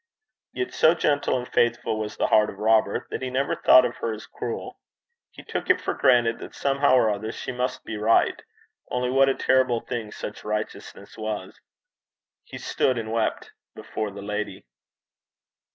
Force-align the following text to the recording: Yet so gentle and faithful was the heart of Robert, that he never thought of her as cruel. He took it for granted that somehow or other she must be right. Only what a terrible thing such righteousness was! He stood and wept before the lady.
Yet 0.51 0.73
so 0.73 0.95
gentle 0.95 1.37
and 1.37 1.47
faithful 1.47 1.99
was 1.99 2.17
the 2.17 2.25
heart 2.25 2.49
of 2.49 2.57
Robert, 2.57 3.05
that 3.11 3.21
he 3.21 3.29
never 3.29 3.55
thought 3.55 3.85
of 3.85 3.97
her 3.97 4.13
as 4.13 4.25
cruel. 4.25 4.79
He 5.29 5.43
took 5.43 5.69
it 5.69 5.79
for 5.79 5.93
granted 5.93 6.39
that 6.39 6.55
somehow 6.55 6.95
or 6.95 7.11
other 7.11 7.31
she 7.31 7.51
must 7.51 7.83
be 7.85 7.97
right. 7.97 8.41
Only 8.89 9.11
what 9.11 9.29
a 9.29 9.35
terrible 9.35 9.81
thing 9.81 10.11
such 10.11 10.43
righteousness 10.43 11.19
was! 11.19 11.59
He 12.43 12.57
stood 12.57 12.97
and 12.97 13.11
wept 13.11 13.51
before 13.75 14.09
the 14.09 14.23
lady. 14.23 14.65